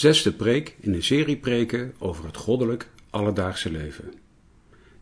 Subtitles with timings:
[0.00, 4.14] Zesde preek in een serie preken over het goddelijk alledaagse leven.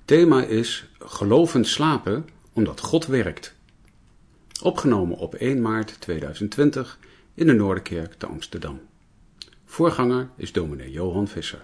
[0.04, 3.54] Thema is Gelovend slapen omdat God werkt.
[4.62, 6.98] Opgenomen op 1 maart 2020
[7.34, 8.80] in de Noorderkerk te Amsterdam.
[9.64, 11.62] Voorganger is dominee Johan Visser.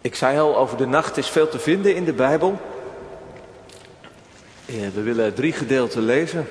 [0.00, 2.60] Ik zei al, over de nacht is veel te vinden in de Bijbel.
[4.66, 6.46] We willen drie gedeelten lezen.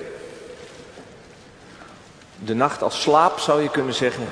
[2.43, 4.27] De nacht als slaap zou je kunnen zeggen.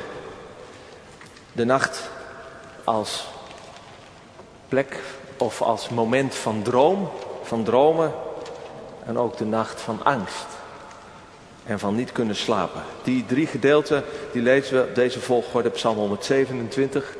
[1.51, 2.09] De nacht
[2.83, 3.27] als
[4.67, 4.99] plek
[5.37, 7.09] of als moment van droom,
[7.43, 8.13] van dromen.
[9.05, 10.45] En ook de nacht van angst.
[11.65, 12.83] En van niet kunnen slapen.
[13.03, 17.15] Die drie gedeelten die lezen we op deze volgorde Psalm 127,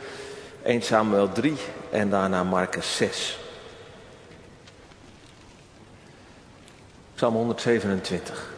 [0.64, 1.56] 1 Samuel 3
[1.90, 3.40] en daarna Marcus 6.
[7.16, 8.56] Psalm 127.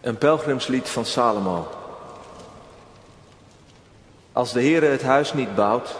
[0.00, 1.68] Een pelgrimslied van Salomo.
[4.32, 5.96] Als de Heere het huis niet bouwt,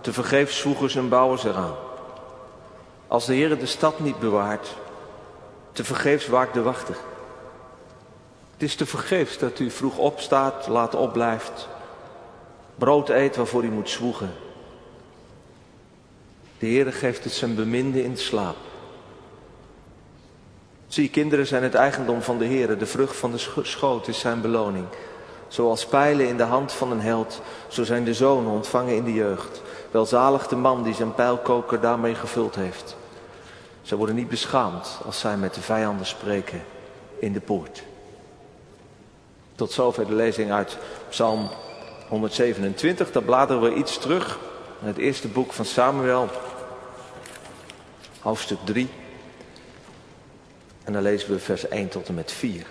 [0.00, 1.74] te vergeefs voegen zijn bouwers eraan.
[3.08, 4.74] Als de Heere de stad niet bewaart,
[5.72, 6.96] te vergeefs waakt de wachter.
[8.52, 11.68] Het is te vergeefs dat u vroeg opstaat, laat opblijft,
[12.74, 14.34] brood eet waarvoor u moet zwoegen.
[16.58, 18.56] De Heere geeft het zijn beminde in slaap.
[20.94, 22.78] Zie, kinderen zijn het eigendom van de Heer.
[22.78, 24.86] De vrucht van de schoot is zijn beloning.
[25.48, 29.12] Zoals pijlen in de hand van een held, zo zijn de zonen ontvangen in de
[29.12, 29.62] jeugd.
[29.90, 32.96] Welzalig de man die zijn pijlkoker daarmee gevuld heeft.
[33.82, 36.64] Ze worden niet beschaamd als zij met de vijanden spreken
[37.18, 37.82] in de poort.
[39.54, 41.50] Tot zover de lezing uit Psalm
[42.08, 43.12] 127.
[43.12, 44.38] Dan bladeren we iets terug
[44.80, 46.28] in het eerste boek van Samuel,
[48.20, 49.02] hoofdstuk 3.
[50.84, 52.66] En dan lezen we vers 1 tot en met 4.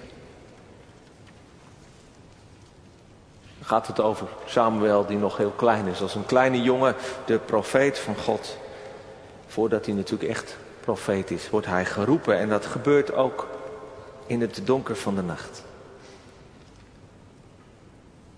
[3.58, 6.02] Dan gaat het over Samuel die nog heel klein is.
[6.02, 8.58] Als een kleine jongen, de profeet van God.
[9.48, 12.38] Voordat hij natuurlijk echt profeet is, wordt hij geroepen.
[12.38, 13.48] En dat gebeurt ook
[14.26, 15.64] in het donker van de nacht.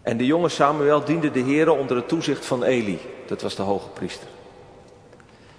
[0.02, 3.00] En de jonge Samuel diende de Heer onder het toezicht van Eli.
[3.28, 4.28] Dat was de hoge priester.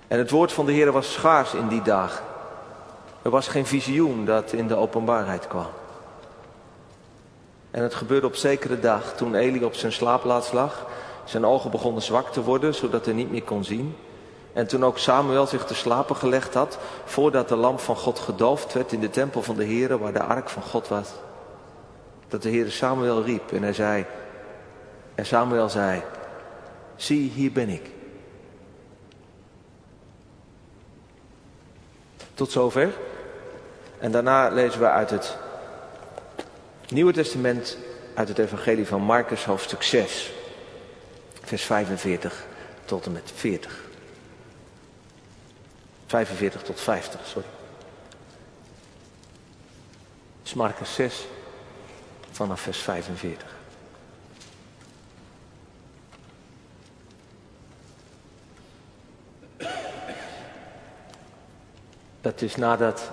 [0.09, 2.25] En het woord van de Heer was schaars in die dagen.
[3.27, 5.67] Er was geen visioen dat in de openbaarheid kwam.
[7.71, 10.87] En het gebeurde op zekere dag toen Eli op zijn slaapplaats lag.
[11.25, 13.97] Zijn ogen begonnen zwak te worden, zodat hij niet meer kon zien.
[14.53, 18.73] En toen ook Samuel zich te slapen gelegd had, voordat de lamp van God gedoofd
[18.73, 21.09] werd in de tempel van de Heer, waar de ark van God was.
[22.29, 24.07] Dat de Heer Samuel riep en hij zei,
[25.15, 26.03] en Samuel zei,
[26.97, 27.91] zie hier ben ik.
[32.35, 32.95] Tot zover.
[33.99, 35.37] En daarna lezen we uit het
[36.89, 37.77] Nieuwe Testament,
[38.15, 40.33] uit het Evangelie van Marcus, hoofdstuk 6,
[41.43, 42.45] vers 45
[42.85, 43.85] tot en met 40.
[46.07, 47.49] 45 tot 50, sorry.
[50.39, 51.27] Het is Marcus 6,
[52.31, 53.55] vanaf vers 45.
[62.21, 63.11] Dat is nadat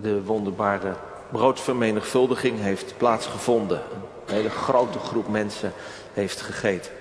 [0.00, 0.94] de wonderbare
[1.30, 3.82] broodvermenigvuldiging heeft plaatsgevonden.
[4.26, 5.72] Een hele grote groep mensen
[6.12, 6.92] heeft gegeten.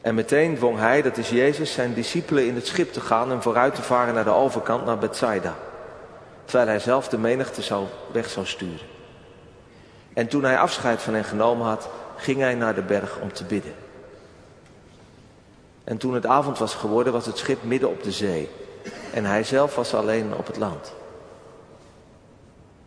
[0.00, 3.42] En meteen dwong hij, dat is Jezus, zijn discipelen in het schip te gaan en
[3.42, 5.54] vooruit te varen naar de overkant, naar Bethsaida.
[6.44, 8.86] Terwijl hij zelf de menigte zou, weg zou sturen.
[10.12, 13.44] En toen hij afscheid van hen genomen had, ging hij naar de berg om te
[13.44, 13.74] bidden.
[15.84, 18.50] En toen het avond was geworden, was het schip midden op de zee.
[19.12, 20.92] En hij zelf was alleen op het land.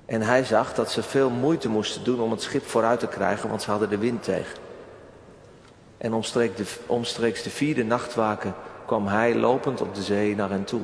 [0.07, 3.49] En hij zag dat ze veel moeite moesten doen om het schip vooruit te krijgen,
[3.49, 4.57] want ze hadden de wind tegen.
[5.97, 8.53] En omstreeks de, omstreeks de vierde nachtwaken
[8.85, 10.81] kwam hij lopend op de zee naar hen toe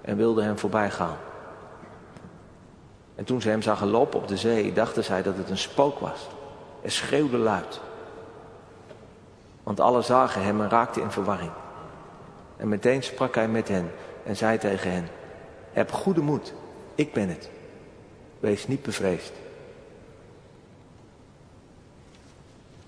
[0.00, 1.16] en wilde hem voorbij gaan.
[3.14, 5.98] En toen ze hem zagen lopen op de zee, dachten zij dat het een spook
[5.98, 6.28] was.
[6.82, 7.80] En schreeuwde luid.
[9.62, 11.50] Want alle zagen hem en raakten in verwarring.
[12.56, 13.90] En meteen sprak hij met hen
[14.24, 15.08] en zei tegen hen:
[15.72, 16.52] Heb goede moed,
[16.94, 17.50] ik ben het.
[18.40, 19.32] Wees niet bevreesd.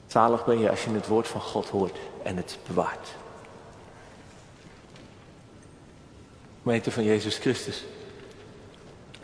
[0.06, 3.08] Zalig ben je als je het woord van God hoort en het bewaart.
[6.62, 7.84] Gemeente van Jezus Christus.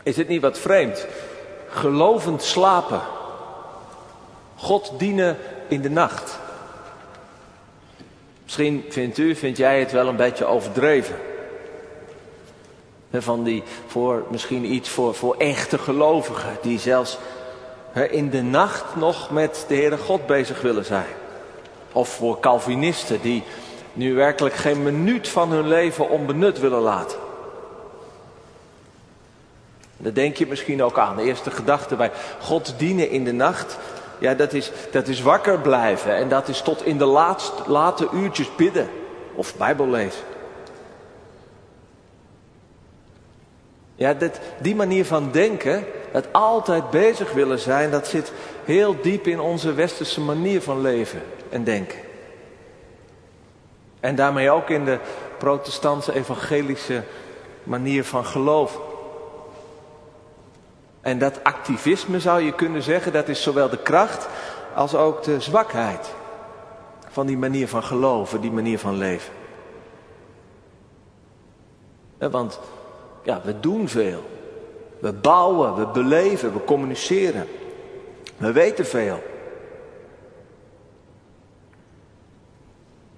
[0.03, 1.07] Is het niet wat vreemd?
[1.69, 3.01] Gelovend slapen.
[4.55, 5.37] God dienen
[5.67, 6.39] in de nacht.
[8.43, 11.15] Misschien vindt u, vind jij het wel een beetje overdreven.
[13.21, 17.17] Van die, voor misschien iets voor, voor echte gelovigen, die zelfs
[18.09, 21.13] in de nacht nog met de Heere God bezig willen zijn.
[21.91, 23.43] Of voor Calvinisten die
[23.93, 27.17] nu werkelijk geen minuut van hun leven onbenut willen laten.
[29.97, 31.15] Daar denk je misschien ook aan.
[31.15, 33.77] De eerste gedachte bij God dienen in de nacht.
[34.19, 36.15] Ja, dat is, dat is wakker blijven.
[36.15, 38.89] En dat is tot in de laatste, late uurtjes bidden.
[39.35, 40.21] Of Bijbel lezen.
[43.95, 44.15] Ja,
[44.61, 48.31] die manier van denken, het altijd bezig willen zijn, dat zit
[48.63, 51.99] heel diep in onze westerse manier van leven en denken.
[53.99, 54.99] En daarmee ook in de
[55.37, 57.03] protestantse evangelische
[57.63, 58.81] manier van geloven.
[61.01, 64.27] En dat activisme zou je kunnen zeggen, dat is zowel de kracht
[64.75, 66.13] als ook de zwakheid
[67.09, 69.33] van die manier van geloven, die manier van leven.
[72.17, 72.59] Want
[73.25, 74.23] ja, we doen veel.
[74.99, 77.47] We bouwen, we beleven, we communiceren.
[78.37, 79.23] We weten veel.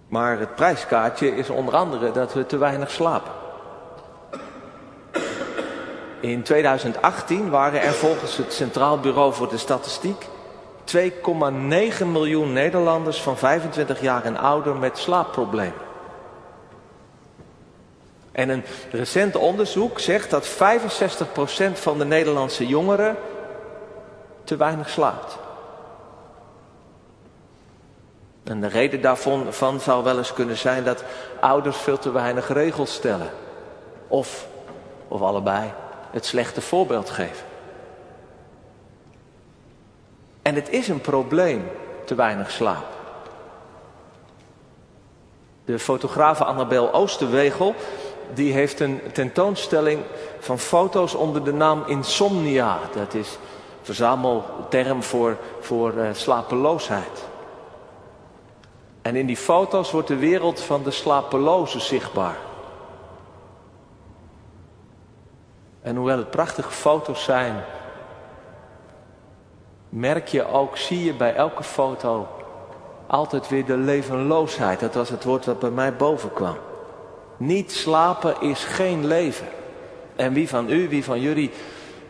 [0.07, 3.31] Maar het prijskaartje is onder andere dat we te weinig slapen.
[6.19, 10.27] In 2018 waren er volgens het Centraal Bureau voor de Statistiek
[10.95, 15.86] 2,9 miljoen Nederlanders van 25 jaar en ouder met slaapproblemen.
[18.37, 20.49] En een recent onderzoek zegt dat 65%
[21.73, 23.15] van de Nederlandse jongeren
[24.43, 25.37] te weinig slaapt.
[28.43, 31.03] En de reden daarvan zou wel eens kunnen zijn dat
[31.39, 33.29] ouders veel te weinig regels stellen.
[34.07, 34.47] Of,
[35.07, 35.73] of allebei,
[36.11, 37.45] het slechte voorbeeld geven.
[40.41, 41.71] En het is een probleem,
[42.05, 42.85] te weinig slaap.
[45.65, 47.75] De fotografe Annabel Oosterwegel
[48.33, 50.01] die heeft een tentoonstelling
[50.39, 52.79] van foto's onder de naam Insomnia.
[52.93, 53.39] Dat is een
[53.81, 57.25] verzamelterm voor, voor uh, slapeloosheid.
[59.01, 62.37] En in die foto's wordt de wereld van de slapelozen zichtbaar.
[65.81, 67.63] En hoewel het prachtige foto's zijn,
[69.89, 72.27] merk je ook, zie je bij elke foto
[73.07, 74.79] altijd weer de levenloosheid.
[74.79, 76.57] Dat was het woord dat bij mij boven kwam.
[77.37, 79.47] Niet slapen is geen leven.
[80.15, 81.51] En wie van u, wie van jullie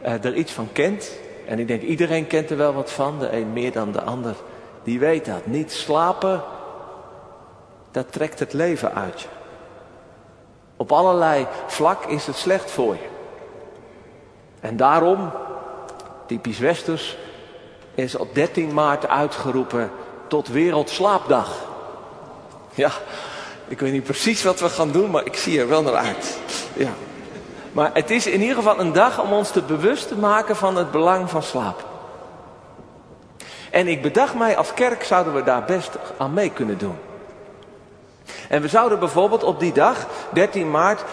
[0.06, 1.12] uh, er iets van kent,
[1.48, 4.36] en ik denk iedereen kent er wel wat van, de een meer dan de ander,
[4.84, 5.46] die weet dat.
[5.46, 6.44] Niet slapen,
[7.92, 9.28] dat trekt het leven uit je.
[10.78, 13.08] Op allerlei vlak is het slecht voor je.
[14.60, 15.32] En daarom,
[16.26, 17.18] typisch Westers,
[17.96, 19.92] is op 13 maart uitgeroepen
[20.28, 21.66] tot Wereldslaapdag.
[22.74, 22.92] Ja,
[23.68, 26.38] ik weet niet precies wat we gaan doen, maar ik zie er wel naar uit.
[26.74, 26.92] Ja.
[27.72, 30.76] Maar het is in ieder geval een dag om ons te bewust te maken van
[30.76, 31.86] het belang van slaap.
[33.72, 36.96] En ik bedacht mij, als kerk zouden we daar best aan mee kunnen doen.
[38.50, 41.04] En we zouden bijvoorbeeld op die dag, 13 maart,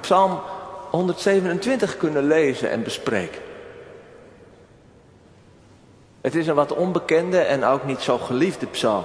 [0.00, 0.40] Psalm
[0.90, 3.40] 127 kunnen lezen en bespreken.
[6.20, 9.04] Het is een wat onbekende en ook niet zo geliefde psalm.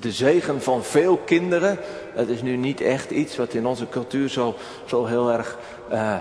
[0.00, 1.78] De zegen van veel kinderen,
[2.14, 5.58] dat is nu niet echt iets wat in onze cultuur zo, zo heel erg,
[5.92, 6.16] uh,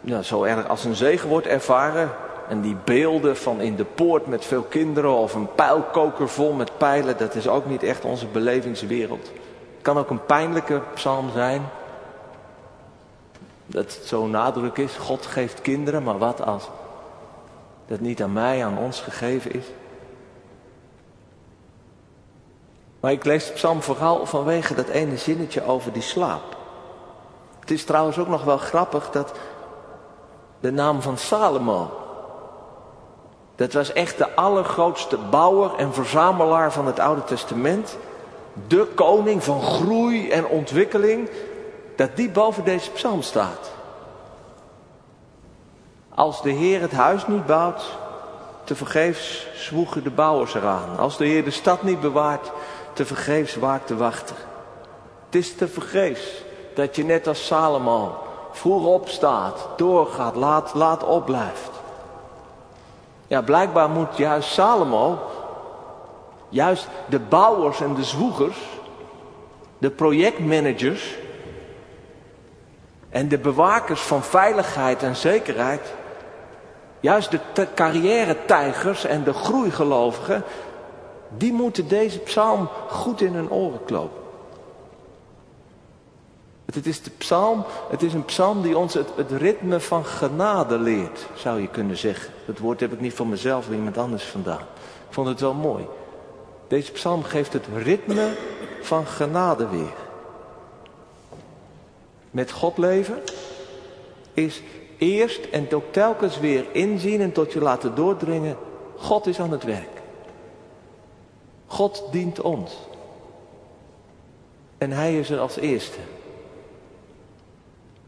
[0.00, 2.10] ja, zo erg als een zegen wordt ervaren.
[2.48, 6.78] En die beelden van in de poort met veel kinderen of een pijlkoker vol met
[6.78, 9.26] pijlen, dat is ook niet echt onze belevingswereld.
[9.26, 11.62] Het kan ook een pijnlijke psalm zijn.
[13.66, 16.68] Dat het zo nadruk is, God geeft kinderen, maar wat als
[17.86, 19.64] dat niet aan mij, aan ons gegeven is?
[23.00, 26.56] Maar ik lees de psalm vooral vanwege dat ene zinnetje over die slaap.
[27.60, 29.32] Het is trouwens ook nog wel grappig dat
[30.60, 31.90] de naam van Salomo.
[33.56, 37.96] Dat was echt de allergrootste bouwer en verzamelaar van het Oude Testament.
[38.66, 41.30] De koning van groei en ontwikkeling.
[41.96, 43.70] Dat die boven deze psalm staat.
[46.14, 47.98] Als de Heer het huis niet bouwt,
[48.64, 50.98] te vergeefs zwoegen de bouwers eraan.
[50.98, 52.50] Als de Heer de stad niet bewaart,
[52.98, 54.36] te vergeefs waakt te wachten.
[55.26, 56.42] Het is te vergeefs
[56.74, 58.18] dat je net als Salomo
[58.52, 61.70] vroeg opstaat, doorgaat, laat, laat opblijft.
[63.26, 65.18] Ja, blijkbaar moet juist Salomo,
[66.48, 68.58] juist de bouwers en de zwoegers,
[69.78, 71.16] de projectmanagers
[73.08, 75.94] en de bewakers van veiligheid en zekerheid,
[77.00, 80.44] juist de carrière-tijgers en de groeigelovigen,
[81.36, 84.26] die moeten deze psalm goed in hun oren klopen.
[86.72, 91.26] Het is, de psalm, het is een psalm die ons het, ritme van genade leert,
[91.34, 92.32] zou je kunnen zeggen.
[92.46, 94.60] Dat woord heb ik niet van mezelf of iemand anders vandaan.
[95.08, 95.86] Ik vond het wel mooi.
[96.68, 98.36] Deze psalm geeft het ritme
[98.80, 99.94] van genade weer.
[102.30, 103.18] Met God leven
[104.32, 104.62] is
[104.98, 108.56] eerst en ook telkens weer inzien en tot je laten doordringen.
[108.96, 109.97] God is aan het werk.
[111.68, 112.72] God dient ons.
[114.78, 115.98] En hij is er als eerste.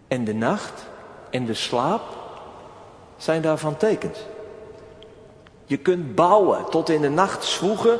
[0.08, 0.86] En de nacht
[1.30, 2.02] en de slaap
[3.16, 4.18] zijn daarvan tekens.
[5.64, 7.98] Je kunt bouwen tot in de nacht zwoegen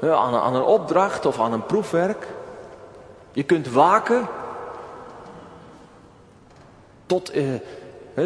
[0.00, 2.26] aan, aan een opdracht of aan een proefwerk.
[3.32, 4.28] Je kunt waken
[7.06, 7.44] tot, eh,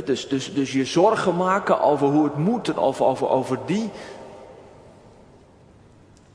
[0.05, 3.91] dus, dus, dus je zorgen maken over hoe het moet en over, over die.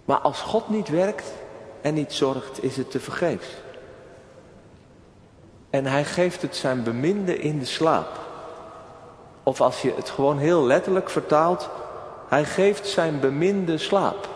[0.07, 1.33] Maar als God niet werkt
[1.81, 3.47] en niet zorgt, is het te vergeefs.
[5.69, 8.19] En hij geeft het zijn beminde in de slaap.
[9.43, 11.69] Of als je het gewoon heel letterlijk vertaalt,
[12.27, 14.29] hij geeft zijn beminde slaap.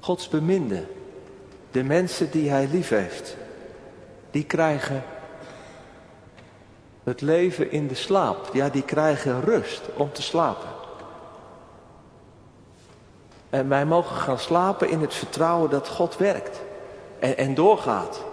[0.00, 0.86] Gods beminde,
[1.70, 3.36] de mensen die hij lief heeft,
[4.30, 5.02] die krijgen
[7.04, 8.50] het leven in de slaap.
[8.52, 10.79] Ja, die krijgen rust om te slapen.
[13.50, 16.60] En wij mogen gaan slapen in het vertrouwen dat God werkt.
[17.18, 18.24] En, en doorgaat.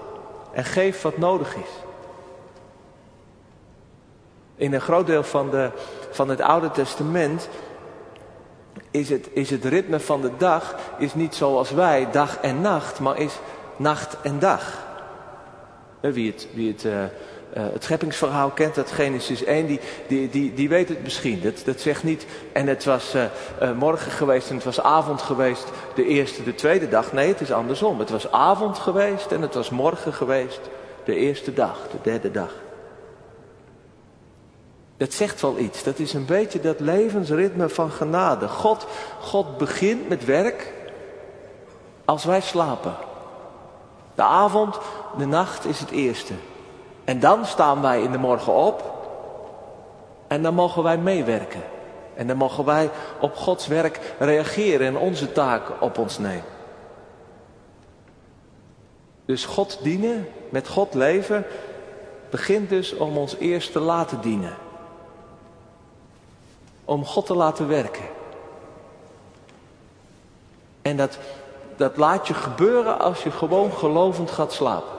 [0.52, 1.70] En geeft wat nodig is.
[4.56, 5.70] In een groot deel van, de,
[6.12, 7.50] van het Oude Testament
[8.92, 13.00] is het, is het ritme van de dag is niet zoals wij, dag en nacht,
[13.00, 13.40] maar is
[13.76, 14.86] nacht en dag.
[16.00, 17.12] Wie het, wie het,
[17.58, 21.42] uh, het scheppingsverhaal kent uit Genesis 1, die, die, die, die weet het misschien.
[21.42, 25.72] Dat, dat zegt niet, en het was uh, morgen geweest en het was avond geweest,
[25.96, 27.14] de eerste, de tweede dag.
[27.14, 28.00] Nee, het is andersom.
[28.00, 30.60] Het was avond geweest en het was morgen geweest,
[31.04, 32.54] de eerste dag, de derde dag.
[34.98, 35.84] Dat zegt wel iets.
[35.84, 38.48] Dat is een beetje dat levensritme van genade.
[38.48, 38.88] God,
[39.20, 40.74] God begint met werk
[42.06, 42.96] als wij slapen.
[44.16, 44.78] De avond,
[45.18, 46.34] de nacht is het eerste.
[47.08, 48.96] En dan staan wij in de morgen op.
[50.28, 51.64] En dan mogen wij meewerken.
[52.16, 56.56] En dan mogen wij op Gods werk reageren en onze taak op ons nemen.
[59.26, 61.46] Dus God dienen, met God leven,
[62.30, 64.56] begint dus om ons eerst te laten dienen
[66.88, 68.06] om God te laten werken.
[70.82, 71.18] En dat,
[71.76, 74.97] dat laat je gebeuren als je gewoon gelovend gaat slapen.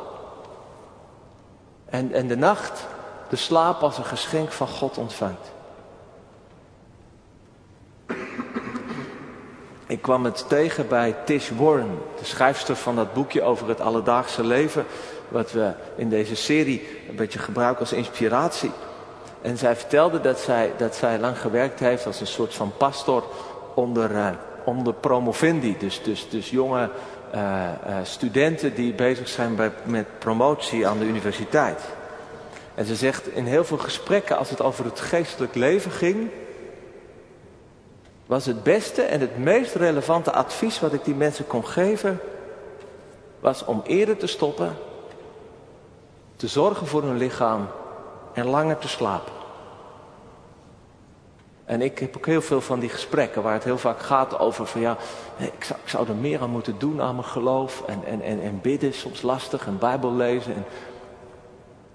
[1.90, 2.86] En, en de nacht,
[3.28, 5.50] de slaap als een geschenk van God ontvangt.
[9.86, 14.44] Ik kwam het tegen bij Tish Warren, de schrijfster van dat boekje over het alledaagse
[14.44, 14.84] leven,
[15.28, 18.70] wat we in deze serie een beetje gebruiken als inspiratie.
[19.42, 23.24] En zij vertelde dat zij, dat zij lang gewerkt heeft als een soort van pastor
[23.74, 24.28] onder, uh,
[24.64, 25.76] onder promovendi.
[25.78, 26.90] Dus, dus, dus jonge
[27.34, 27.40] uh,
[27.86, 31.82] uh, studenten die bezig zijn met promotie aan de universiteit.
[32.74, 36.30] En ze zegt in heel veel gesprekken als het over het geestelijk leven ging.
[38.26, 42.20] Was het beste en het meest relevante advies wat ik die mensen kon geven.
[43.40, 44.76] Was om eerder te stoppen.
[46.36, 47.68] Te zorgen voor hun lichaam
[48.32, 49.37] en langer te slapen.
[51.68, 54.66] En ik heb ook heel veel van die gesprekken waar het heel vaak gaat over
[54.66, 54.96] van ja,
[55.36, 57.82] ik zou, er meer aan moeten doen aan mijn geloof.
[57.86, 60.54] En, en, en, en bidden soms lastig en Bijbel lezen.
[60.54, 60.64] En,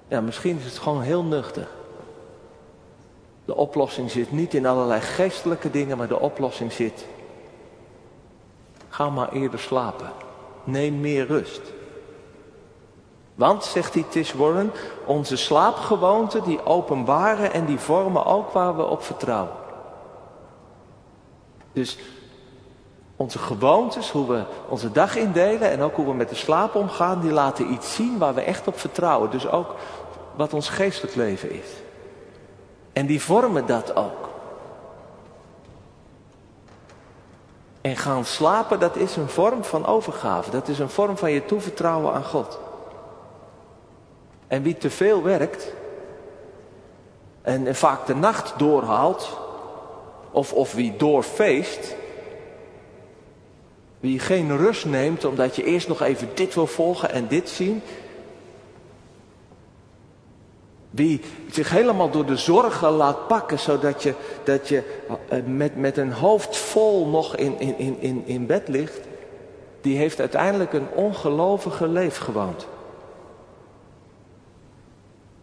[0.07, 1.67] ja, misschien is het gewoon heel nuchter.
[3.45, 7.05] De oplossing zit niet in allerlei geestelijke dingen, maar de oplossing zit.
[8.89, 10.11] Ga maar eerder slapen.
[10.63, 11.61] Neem meer rust.
[13.35, 14.71] Want, zegt die Tish Warren,
[15.05, 19.61] onze slaapgewoonten die openbaren en die vormen ook waar we op vertrouwen.
[21.73, 21.97] Dus
[23.15, 27.21] onze gewoontes, hoe we onze dag indelen en ook hoe we met de slaap omgaan,
[27.21, 29.29] die laten iets zien waar we echt op vertrouwen.
[29.29, 29.75] Dus ook
[30.35, 31.67] wat ons geestelijk leven is.
[32.93, 34.29] En die vormen dat ook.
[37.81, 40.49] En gaan slapen, dat is een vorm van overgave.
[40.49, 42.59] Dat is een vorm van je toevertrouwen aan God.
[44.47, 45.73] En wie te veel werkt
[47.41, 49.37] en vaak de nacht doorhaalt,
[50.33, 51.95] of, of wie doorfeest,
[53.99, 57.81] wie geen rust neemt omdat je eerst nog even dit wil volgen en dit zien,
[60.89, 61.21] wie
[61.51, 64.13] zich helemaal door de zorgen laat pakken, zodat je,
[64.43, 64.83] dat je
[65.27, 68.99] eh, met, met een hoofd vol nog in, in, in, in bed ligt.
[69.81, 72.67] die heeft uiteindelijk een ongelovige leef gewoond.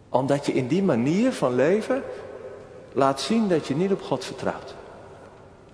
[0.09, 2.03] Omdat je in die manier van leven
[2.93, 4.75] laat zien dat je niet op God vertrouwt.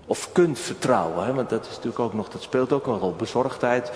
[0.08, 1.34] Of kunt vertrouwen, hè?
[1.34, 3.16] want dat is natuurlijk ook nog, dat speelt ook een rol.
[3.16, 3.92] Bezorgdheid,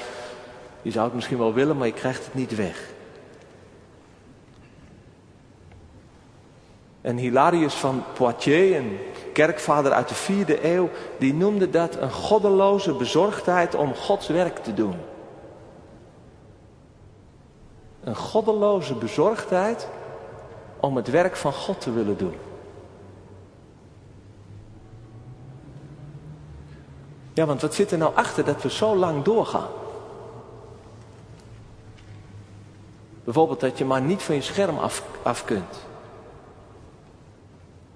[0.82, 2.90] je zou het misschien wel willen, maar je krijgt het niet weg.
[7.02, 9.00] En Hilarius van Poitiers, een
[9.34, 14.74] kerkvader uit de vierde eeuw, die noemde dat een goddeloze bezorgdheid om Gods werk te
[14.74, 14.96] doen.
[18.04, 19.88] Een goddeloze bezorgdheid
[20.80, 22.36] om het werk van God te willen doen.
[27.34, 29.70] Ja, want wat zit er nou achter dat we zo lang doorgaan?
[33.24, 35.86] Bijvoorbeeld dat je maar niet van je scherm af, af kunt.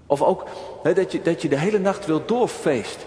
[0.05, 0.43] Of ook
[0.83, 3.05] dat, je, dat je de hele nacht wilt doorfeest.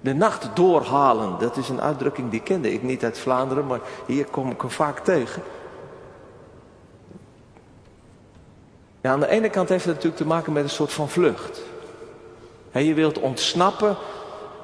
[0.00, 4.24] De nacht doorhalen, dat is een uitdrukking die kende ik niet uit Vlaanderen, maar hier
[4.24, 5.42] kom ik hem vaak tegen.
[9.00, 11.62] Ja, aan de ene kant heeft het natuurlijk te maken met een soort van vlucht.
[12.72, 13.96] je wilt ontsnappen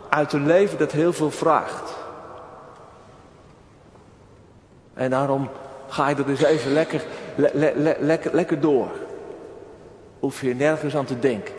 [0.08, 1.96] uit een leven dat heel veel vraagt.
[4.94, 5.48] En daarom
[5.88, 7.04] ga je er dus even lekker,
[8.00, 8.88] lekker, lekker door.
[10.18, 11.54] Hoef je nergens aan te denken.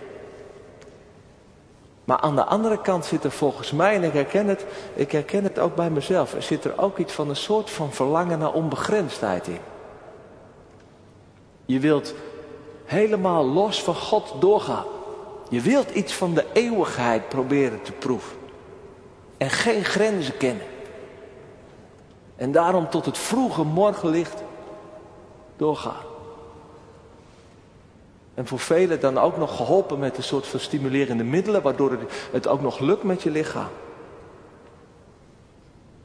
[2.03, 5.43] Maar aan de andere kant zit er volgens mij, en ik herken het, ik herken
[5.43, 8.53] het ook bij mezelf, er zit er ook iets van een soort van verlangen naar
[8.53, 9.59] onbegrensdheid in.
[11.65, 12.13] Je wilt
[12.85, 14.85] helemaal los van God doorgaan.
[15.49, 18.37] Je wilt iets van de eeuwigheid proberen te proeven.
[19.39, 20.65] En geen grenzen kennen.
[22.35, 24.43] En daarom tot het vroege morgenlicht
[25.57, 26.03] doorgaan.
[28.33, 31.97] En voor velen dan ook nog geholpen met een soort van stimulerende middelen, waardoor
[32.31, 33.69] het ook nog lukt met je lichaam.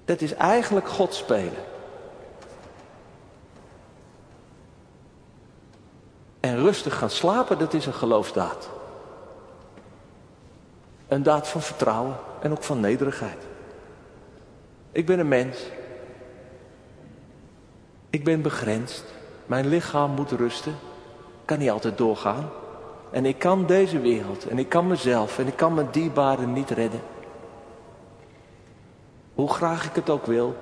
[0.04, 1.64] Dat is eigenlijk God spelen.
[6.40, 8.68] En rustig gaan slapen, dat is een geloofsdaad.
[11.08, 13.46] Een daad van vertrouwen en ook van nederigheid.
[14.92, 15.70] Ik ben een mens.
[18.10, 19.04] Ik ben begrensd.
[19.46, 20.74] Mijn lichaam moet rusten
[21.44, 22.50] kan niet altijd doorgaan.
[23.10, 26.70] En ik kan deze wereld en ik kan mezelf en ik kan mijn dierbaren niet
[26.70, 27.00] redden.
[29.34, 30.56] Hoe graag ik het ook wil.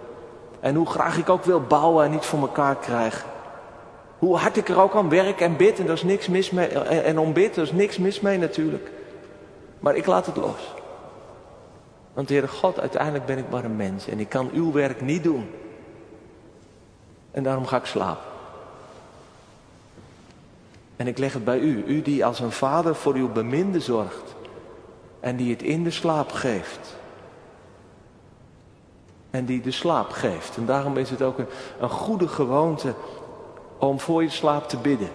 [0.60, 3.28] En hoe graag ik ook wil bouwen en niet voor elkaar krijgen.
[4.18, 6.66] Hoe hard ik er ook aan werk en bid en er is niks mis mee.
[6.66, 8.90] En, en ombid, er is niks mis mee natuurlijk.
[9.80, 10.81] Maar ik laat het los.
[12.12, 15.22] Want Heere God, uiteindelijk ben ik maar een mens en ik kan uw werk niet
[15.22, 15.50] doen.
[17.30, 18.30] En daarom ga ik slapen.
[20.96, 24.34] En ik leg het bij u, u die als een vader voor uw beminde zorgt
[25.20, 26.96] en die het in de slaap geeft.
[29.30, 30.56] En die de slaap geeft.
[30.56, 31.48] En daarom is het ook een,
[31.80, 32.94] een goede gewoonte
[33.78, 35.08] om voor je slaap te bidden.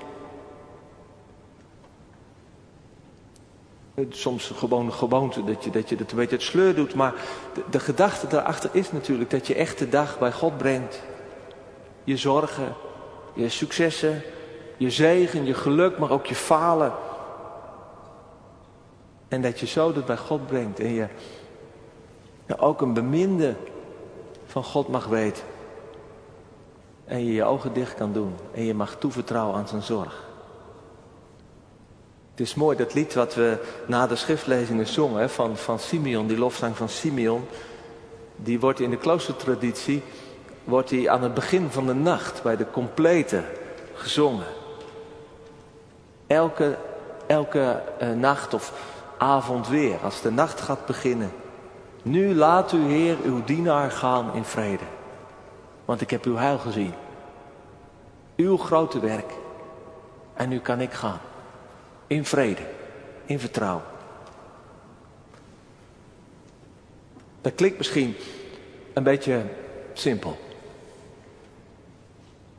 [4.10, 6.96] Soms gewoon een gewoonte dat je, dat je dat een beetje het sleur doet.
[6.96, 7.14] Maar
[7.54, 11.04] de, de gedachte daarachter is natuurlijk dat je echt de dag bij God brengt.
[12.04, 12.76] Je zorgen,
[13.34, 14.22] je successen,
[14.78, 16.94] je zegen, je geluk, maar ook je falen.
[19.28, 21.08] En dat je zo dat bij God brengt en je
[22.58, 23.56] ook een beminde
[24.46, 25.44] van God mag weten.
[27.06, 30.27] En je je ogen dicht kan doen en je mag toevertrouwen aan zijn zorg.
[32.38, 36.38] Het is mooi dat lied wat we na de schriftlezingen zongen van, van Simeon, die
[36.38, 37.48] lofzang van Simeon.
[38.36, 40.04] Die wordt in de kloostertraditie
[40.64, 43.44] wordt die aan het begin van de nacht bij de complete
[43.94, 44.46] gezongen.
[46.28, 46.78] Elke,
[47.28, 48.74] elke uh, nacht of
[49.18, 51.32] avond weer, als de nacht gaat beginnen.
[52.02, 54.86] Nu laat u, Heer, uw dienaar gaan in vrede.
[55.86, 56.94] Want ik heb uw heil gezien.
[58.36, 59.32] Uw grote werk.
[60.34, 61.20] En nu kan ik gaan.
[62.08, 62.62] In vrede.
[63.26, 63.84] In vertrouwen.
[67.42, 68.16] Dat klinkt misschien
[68.94, 69.46] een beetje
[69.94, 70.38] simpel.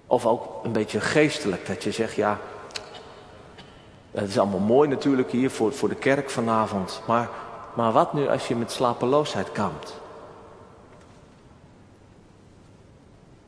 [0.07, 1.67] Of ook een beetje geestelijk.
[1.67, 2.39] Dat je zegt, ja,
[4.11, 7.03] het is allemaal mooi natuurlijk hier voor, voor de kerk vanavond.
[7.07, 7.29] Maar,
[7.75, 10.01] maar wat nu als je met slapeloosheid kampt?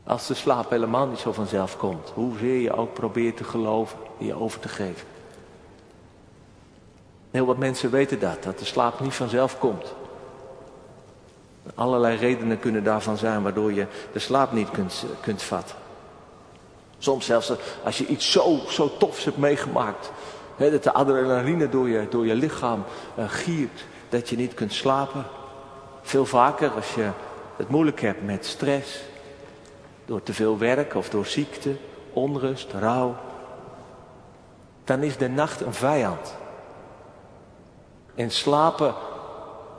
[0.05, 2.11] Als de slaap helemaal niet zo vanzelf komt.
[2.15, 5.07] Hoezeer je ook probeert te geloven, je over te geven.
[7.31, 9.95] Heel wat mensen weten dat, dat de slaap niet vanzelf komt.
[11.75, 15.77] Allerlei redenen kunnen daarvan zijn waardoor je de slaap niet kunt, kunt vatten.
[16.99, 17.53] Soms zelfs
[17.85, 20.11] als je iets zo, zo tofs hebt meegemaakt
[20.69, 22.85] dat de adrenaline door je, door je lichaam
[23.19, 23.85] uh, giert.
[24.09, 25.25] Dat je niet kunt slapen.
[26.03, 27.11] Veel vaker als je
[27.57, 29.01] het moeilijk hebt met stress,
[30.05, 31.77] door te veel werk of door ziekte,
[32.13, 33.17] onrust, rouw,
[34.85, 36.37] dan is de nacht een vijand.
[38.15, 38.95] En slapen,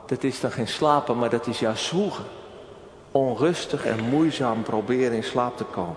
[0.06, 2.24] dat is dan geen slapen, maar dat is juist zwoegen.
[3.10, 5.96] Onrustig en moeizaam proberen in slaap te komen.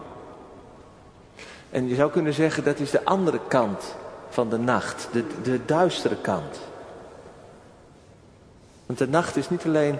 [1.70, 3.96] En je zou kunnen zeggen dat is de andere kant
[4.30, 6.60] van de nacht, de, de duistere kant.
[8.86, 10.00] Want de nacht is niet alleen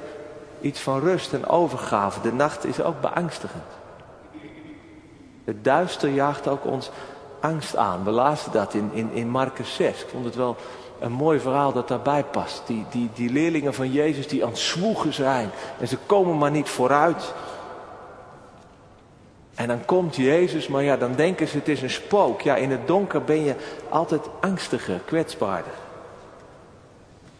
[0.62, 3.64] iets van rust en overgave, de nacht is ook beangstigend.
[5.44, 6.90] Het duister jaagt ook ons
[7.40, 8.04] angst aan.
[8.04, 10.02] We lazen dat in, in, in Marcus 6.
[10.02, 10.56] Ik vond het wel
[11.00, 12.68] een mooi verhaal dat daarbij past.
[12.68, 15.50] Die, die, die leerlingen van Jezus die aan het zwoegen zijn.
[15.80, 17.34] En ze komen maar niet vooruit.
[19.56, 22.42] En dan komt Jezus, maar ja, dan denken ze het is een spook.
[22.42, 23.56] Ja, in het donker ben je
[23.90, 25.74] altijd angstiger, kwetsbaarder.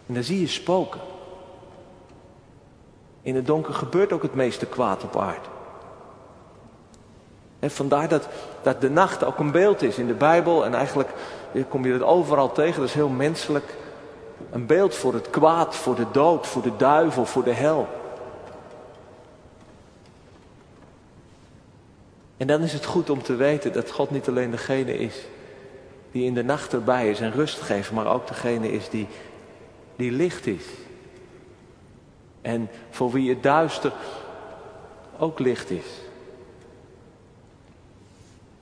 [0.08, 1.02] En dan zie je spoken.
[3.22, 5.48] In het donker gebeurt ook het meeste kwaad op aarde.
[7.60, 8.28] En vandaar dat,
[8.62, 10.66] dat de nacht ook een beeld is in de Bijbel.
[10.66, 11.10] En eigenlijk
[11.64, 13.76] kom je het overal tegen, dat is heel menselijk.
[14.52, 17.88] Een beeld voor het kwaad, voor de dood, voor de duivel, voor de hel.
[22.38, 25.26] En dan is het goed om te weten dat God niet alleen degene is
[26.16, 29.08] die in de nacht erbij is en rust geeft, maar ook degene is die,
[29.96, 30.64] die licht is.
[32.42, 33.92] En voor wie het duister
[35.18, 35.86] ook licht is.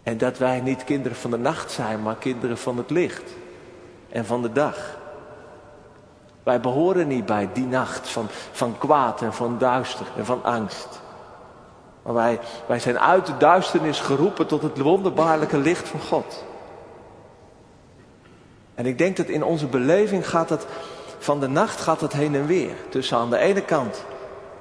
[0.04, 3.34] En dat wij niet kinderen van de nacht zijn, maar kinderen van het licht
[4.10, 4.98] en van de dag.
[6.44, 11.02] Wij behoren niet bij die nacht van, van kwaad en van duister en van angst.
[12.02, 16.44] Maar wij, wij zijn uit de duisternis geroepen tot het wonderbaarlijke licht van God.
[18.76, 20.66] En ik denk dat in onze beleving gaat het
[21.18, 22.76] van de nacht gaat het heen en weer.
[22.90, 24.06] Tussen aan de ene kant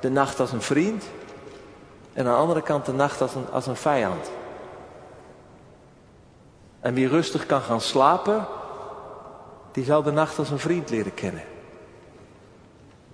[0.00, 1.04] de nacht als een vriend
[2.12, 4.30] en aan de andere kant de nacht als een, als een vijand.
[6.82, 8.46] En wie rustig kan gaan slapen,
[9.72, 11.42] die zal de nacht als een vriend leren kennen.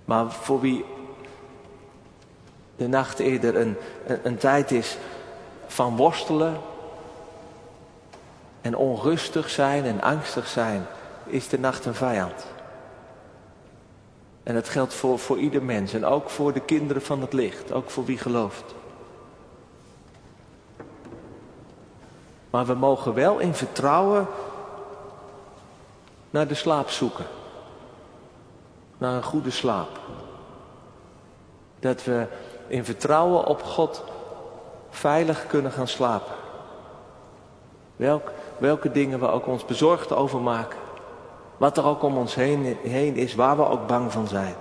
[0.05, 0.85] Maar voor wie
[2.75, 3.77] de nacht eerder een,
[4.23, 4.97] een, tijd is
[5.67, 6.57] van worstelen
[8.61, 10.85] en onrustig zijn en angstig zijn,
[11.25, 12.45] is de nacht een vijand.
[14.43, 17.71] En dat geldt voor, voor ieder mens en ook voor de kinderen van het licht,
[17.71, 18.75] ook voor wie gelooft.
[22.49, 24.27] Maar we mogen wel in vertrouwen
[26.29, 27.25] naar de slaap zoeken.
[28.97, 29.99] Naar een goede slaap.
[31.79, 32.27] Dat we
[32.67, 34.03] in vertrouwen op God
[34.89, 36.35] veilig kunnen gaan slapen.
[37.95, 40.79] Welk, welke dingen we ook ons bezorgd over maken.
[41.57, 44.55] Wat er ook om ons heen, heen is, waar we ook bang van zijn.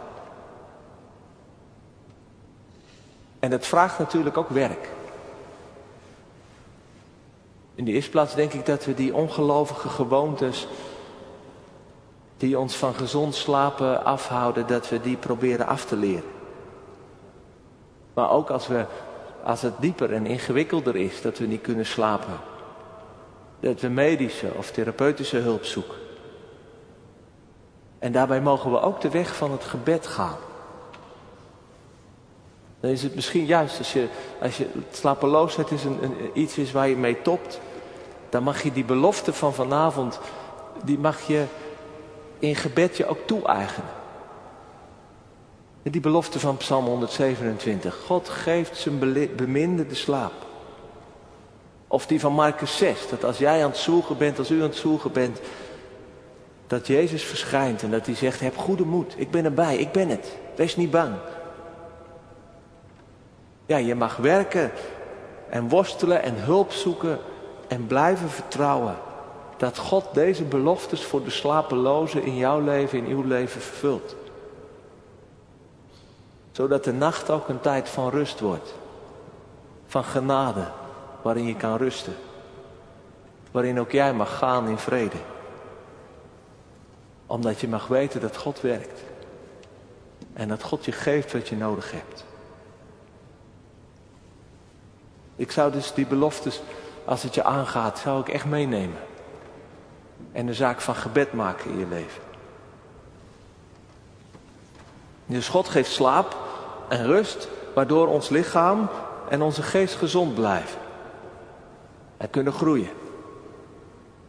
[3.39, 4.89] En het vraagt natuurlijk ook werk.
[7.79, 10.69] In de eerste plaats denk ik dat we die ongelovige gewoontes
[12.37, 16.31] die ons van gezond slapen afhouden, dat we die proberen af te leren.
[18.15, 18.85] Maar ook als, we,
[19.45, 22.41] als het dieper en ingewikkelder is, dat we niet kunnen slapen.
[23.61, 25.99] Dat we medische of therapeutische hulp zoeken.
[27.99, 30.39] En daarbij mogen we ook de weg van het gebed gaan.
[32.81, 34.09] Dan is het misschien juist als je,
[34.41, 37.61] als je slapeloosheid is een, een, iets is waar je mee topt.
[38.29, 40.21] Dan mag je die belofte van vanavond,
[40.85, 41.45] die mag je
[42.39, 43.91] in gebed je ook toe-eigenen.
[45.83, 47.97] Die belofte van Psalm 127.
[48.07, 48.99] God geeft zijn
[49.37, 50.33] beminde de slaap.
[51.87, 53.09] Of die van Marcus 6.
[53.09, 55.41] Dat als jij aan het zoeken bent, als u aan het zoeken bent.
[56.67, 59.15] Dat Jezus verschijnt en dat hij zegt, heb goede moed.
[59.17, 60.37] Ik ben erbij, ik ben het.
[60.57, 61.15] Wees niet bang.
[63.67, 64.71] Ja, je mag werken
[65.51, 67.19] en worstelen en hulp zoeken
[67.69, 68.97] en blijven vertrouwen.
[69.57, 74.17] Dat God deze beloftes voor de slapelozen in jouw leven, in uw leven vervult
[76.59, 78.75] zodat de nacht ook een tijd van rust wordt.
[79.87, 80.71] Van genade,
[81.23, 82.15] waarin je kan rusten.
[83.51, 85.17] Waarin ook jij mag gaan in vrede.
[87.27, 89.01] Omdat je mag weten dat God werkt.
[90.33, 92.25] En dat God je geeft wat je nodig hebt.
[95.37, 96.61] Ik zou dus die beloftes,
[97.09, 98.99] als het je aangaat, zou ik echt meenemen.
[100.33, 102.23] En de zaak van gebed maken in je leven.
[105.27, 106.37] Dus God geeft slaap
[106.89, 108.89] en rust, waardoor ons lichaam
[109.29, 110.81] en onze geest gezond blijven.
[112.17, 112.91] En kunnen groeien.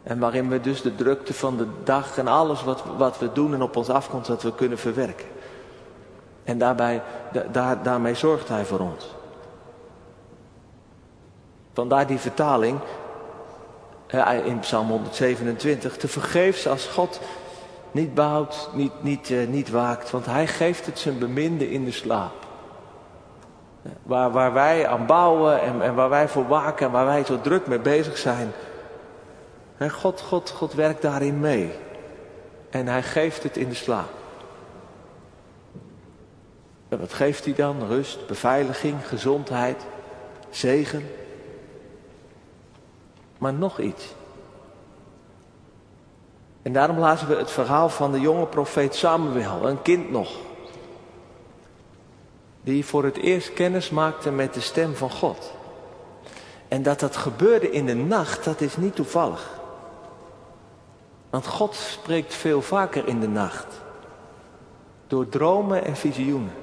[0.02, 3.54] En waarin we dus de drukte van de dag en alles wat, wat we doen
[3.54, 5.26] en op ons afkomt, dat we kunnen verwerken.
[6.44, 7.02] En daarbij,
[7.52, 9.19] daar, daarmee zorgt hij voor ons.
[11.72, 12.78] Vandaar die vertaling
[14.44, 15.96] in Psalm 127.
[15.96, 17.20] Te vergeefs als God
[17.90, 21.90] niet bouwt, niet, niet, uh, niet waakt, want hij geeft het zijn beminde in de
[21.90, 22.32] slaap.
[24.02, 27.40] Waar, waar wij aan bouwen en, en waar wij voor waken en waar wij zo
[27.40, 28.52] druk mee bezig zijn.
[29.90, 31.72] God, God, God werkt daarin mee.
[32.70, 34.10] En hij geeft het in de slaap.
[36.88, 37.86] En wat geeft hij dan?
[37.86, 39.86] Rust, beveiliging, gezondheid,
[40.50, 41.10] zegen.
[43.40, 44.14] Maar nog iets.
[46.62, 50.30] En daarom lazen we het verhaal van de jonge profeet Samuel, een kind nog.
[52.62, 55.52] Die voor het eerst kennis maakte met de stem van God.
[56.68, 59.50] En dat dat gebeurde in de nacht, dat is niet toevallig.
[61.30, 63.66] Want God spreekt veel vaker in de nacht.
[65.06, 66.54] Door dromen en visioenen.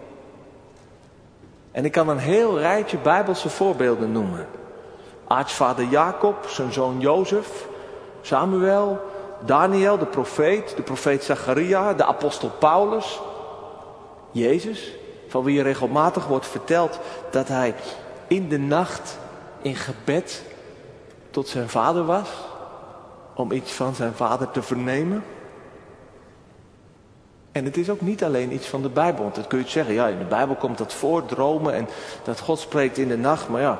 [1.72, 4.48] En ik kan een heel rijtje bijbelse voorbeelden noemen.
[5.28, 7.66] Aartsvader Jacob, zijn zoon Jozef,
[8.22, 9.00] Samuel,
[9.40, 13.20] Daniel, de profeet, de profeet Zacharia, de apostel Paulus,
[14.32, 14.96] Jezus,
[15.28, 17.76] van wie regelmatig wordt verteld dat hij
[18.28, 19.18] in de nacht
[19.62, 20.44] in gebed
[21.30, 22.30] tot zijn vader was,
[23.34, 25.24] om iets van zijn vader te vernemen.
[27.52, 29.24] En het is ook niet alleen iets van de Bijbel.
[29.24, 31.88] Want dat kun je zeggen, ja, in de Bijbel komt dat voor, dromen en
[32.24, 33.50] dat God spreekt in de nacht.
[33.50, 33.80] Maar ja,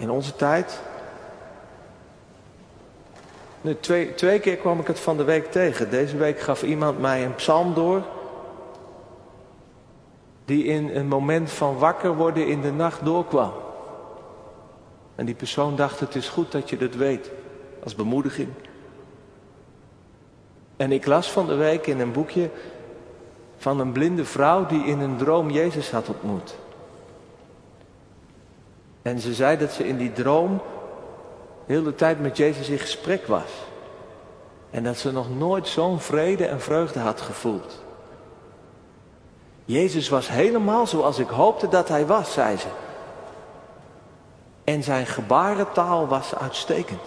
[0.00, 0.80] in onze tijd
[3.60, 5.90] nu, twee, twee keer kwam ik het van de week tegen.
[5.90, 8.02] Deze week gaf iemand mij een psalm door.
[10.44, 13.52] Die in een moment van wakker worden in de nacht doorkwam.
[15.14, 17.30] En die persoon dacht: Het is goed dat je dat weet.
[17.82, 18.48] Als bemoediging.
[20.76, 22.50] En ik las van de week in een boekje
[23.56, 26.54] van een blinde vrouw die in een droom Jezus had ontmoet.
[29.02, 30.60] En ze zei dat ze in die droom
[31.66, 33.50] heel de tijd met Jezus in gesprek was.
[34.70, 37.82] En dat ze nog nooit zo'n vrede en vreugde had gevoeld.
[39.64, 42.68] Jezus was helemaal zoals ik hoopte dat hij was, zei ze.
[44.64, 47.00] En zijn gebarentaal was uitstekend.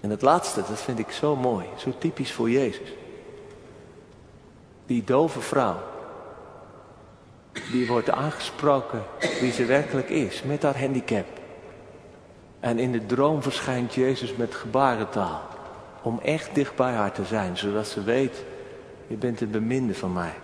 [0.00, 2.92] En het laatste, dat vind ik zo mooi, zo typisch voor Jezus.
[4.86, 5.76] Die dove vrouw,
[7.72, 9.02] die wordt aangesproken
[9.40, 11.26] wie ze werkelijk is, met haar handicap.
[12.60, 15.42] En in de droom verschijnt Jezus met gebarentaal.
[16.02, 18.44] Om echt dicht bij haar te zijn, zodat ze weet,
[19.06, 20.34] je bent een beminde van mij.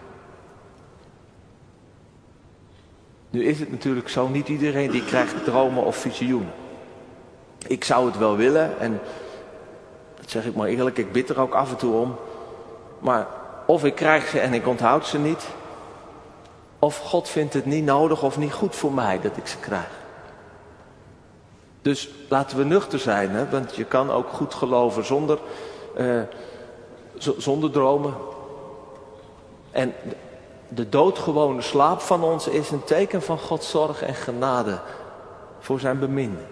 [3.30, 6.52] Nu is het natuurlijk zo, niet iedereen die krijgt dromen of visioenen.
[7.66, 9.00] Ik zou het wel willen en
[10.14, 12.16] dat zeg ik maar eerlijk, ik bid er ook af en toe om.
[12.98, 13.26] Maar
[13.66, 15.46] of ik krijg ze en ik onthoud ze niet.
[16.84, 19.90] Of God vindt het niet nodig of niet goed voor mij dat ik ze krijg.
[21.82, 23.50] Dus laten we nuchter zijn, hè?
[23.50, 25.38] want je kan ook goed geloven zonder,
[25.96, 26.22] uh,
[27.36, 28.14] zonder dromen.
[29.70, 29.94] En
[30.68, 34.78] de doodgewone slaap van ons is een teken van Gods zorg en genade
[35.58, 36.44] voor zijn beminde.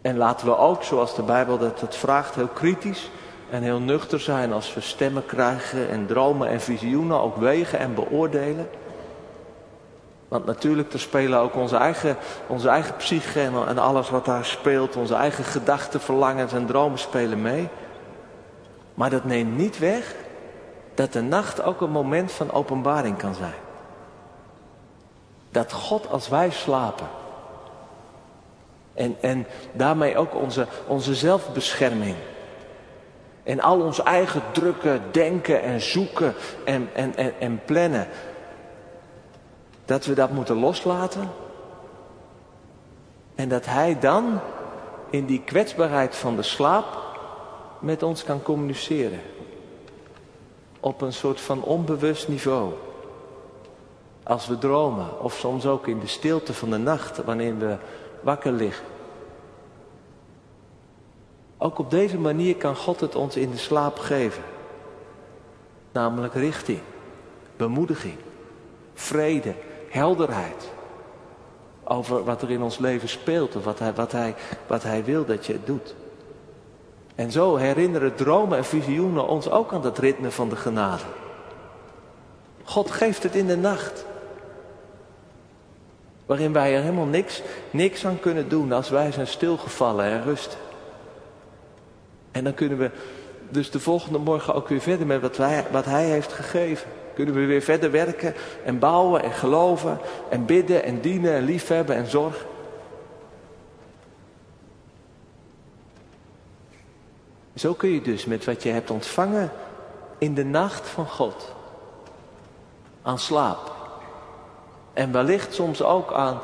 [0.00, 3.10] En laten we ook, zoals de Bijbel dat het vraagt, heel kritisch
[3.50, 7.94] en heel nuchter zijn als we stemmen krijgen en dromen en visioenen ook wegen en
[7.94, 8.68] beoordelen.
[10.28, 14.96] Want natuurlijk, er spelen ook onze eigen, onze eigen psyche en alles wat daar speelt,
[14.96, 17.68] onze eigen gedachten, verlangens en dromen spelen mee.
[18.94, 20.14] Maar dat neemt niet weg
[20.94, 23.54] dat de nacht ook een moment van openbaring kan zijn.
[25.50, 27.06] Dat God als wij slapen.
[28.94, 32.16] En, en daarmee ook onze, onze zelfbescherming.
[33.46, 38.08] En al ons eigen drukken, denken en zoeken en, en, en, en plannen.
[39.84, 41.30] Dat we dat moeten loslaten.
[43.34, 44.40] En dat Hij dan
[45.10, 46.86] in die kwetsbaarheid van de slaap
[47.78, 49.20] met ons kan communiceren.
[50.80, 52.72] Op een soort van onbewust niveau.
[54.22, 57.76] Als we dromen of soms ook in de stilte van de nacht wanneer we
[58.20, 58.95] wakker liggen.
[61.58, 64.42] Ook op deze manier kan God het ons in de slaap geven.
[65.92, 66.80] Namelijk richting,
[67.56, 68.16] bemoediging,
[68.94, 69.54] vrede,
[69.88, 70.70] helderheid.
[71.84, 74.34] Over wat er in ons leven speelt of wat hij, wat hij,
[74.66, 75.94] wat hij wil dat je het doet.
[77.14, 81.02] En zo herinneren dromen en visioenen ons ook aan dat ritme van de genade.
[82.64, 84.04] God geeft het in de nacht.
[86.26, 90.58] Waarin wij er helemaal niks, niks aan kunnen doen als wij zijn stilgevallen en rusten.
[92.36, 92.90] En dan kunnen we
[93.48, 96.88] dus de volgende morgen ook weer verder met wat, wij, wat Hij heeft gegeven.
[97.14, 101.96] Kunnen we weer verder werken en bouwen en geloven en bidden en dienen en liefhebben
[101.96, 102.46] en zorgen.
[107.54, 109.52] Zo kun je dus met wat je hebt ontvangen
[110.18, 111.54] in de nacht van God
[113.02, 113.72] aan slaap.
[114.92, 116.40] En wellicht soms ook aan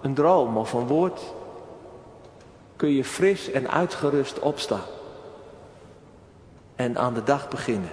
[0.00, 1.20] een droom of een woord.
[2.78, 4.86] Kun je fris en uitgerust opstaan.
[6.74, 7.90] En aan de dag beginnen.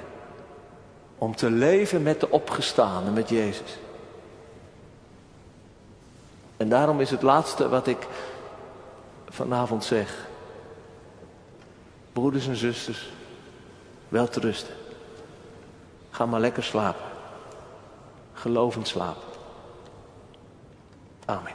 [1.17, 3.77] Om te leven met de opgestane, met Jezus.
[6.57, 8.07] En daarom is het laatste wat ik
[9.29, 10.27] vanavond zeg.
[12.13, 13.09] Broeders en zusters,
[14.07, 14.73] wel te rusten.
[16.09, 17.05] Ga maar lekker slapen.
[18.33, 19.27] Gelovend slapen.
[21.25, 21.54] Amen.